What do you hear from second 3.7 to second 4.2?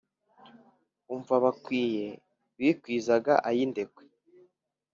ndekwe,